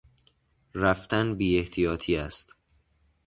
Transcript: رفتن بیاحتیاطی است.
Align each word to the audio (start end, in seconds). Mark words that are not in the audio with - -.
رفتن 0.75 1.35
بیاحتیاطی 1.35 2.15
است. 2.15 2.55